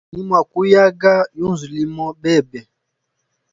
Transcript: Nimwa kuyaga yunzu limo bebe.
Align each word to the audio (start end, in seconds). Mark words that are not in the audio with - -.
Nimwa 0.11 0.39
kuyaga 0.51 1.13
yunzu 1.39 1.65
limo 1.75 2.05
bebe. 2.21 2.59